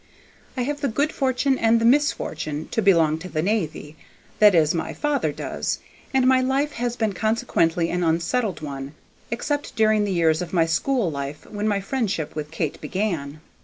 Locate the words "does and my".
5.31-6.41